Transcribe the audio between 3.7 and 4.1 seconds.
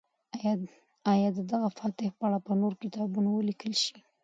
شي؟